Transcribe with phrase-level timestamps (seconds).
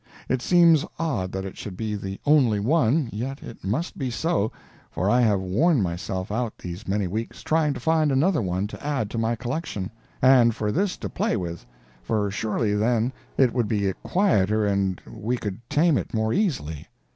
[0.27, 4.51] It seems odd that it should be the only one, yet it must be so,
[4.89, 8.83] for I have worn myself out these many weeks trying to find another one to
[8.83, 11.67] add to my collection, and for this to play with;
[12.01, 16.87] for surely then it would be quieter and we could tame it more easily.